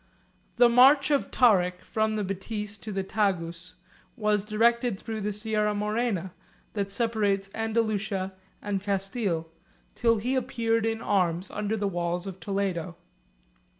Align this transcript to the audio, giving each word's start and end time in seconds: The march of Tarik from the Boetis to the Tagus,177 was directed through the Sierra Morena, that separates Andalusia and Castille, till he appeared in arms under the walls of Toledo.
The 0.55 0.67
march 0.67 1.11
of 1.11 1.29
Tarik 1.29 1.83
from 1.83 2.15
the 2.15 2.23
Boetis 2.23 2.75
to 2.79 2.91
the 2.91 3.03
Tagus,177 3.03 3.75
was 4.17 4.43
directed 4.43 4.99
through 4.99 5.21
the 5.21 5.31
Sierra 5.31 5.75
Morena, 5.75 6.33
that 6.73 6.91
separates 6.91 7.51
Andalusia 7.53 8.33
and 8.63 8.81
Castille, 8.81 9.51
till 9.93 10.17
he 10.17 10.33
appeared 10.33 10.87
in 10.87 11.03
arms 11.03 11.51
under 11.51 11.77
the 11.77 11.87
walls 11.87 12.25
of 12.25 12.39
Toledo. 12.39 12.95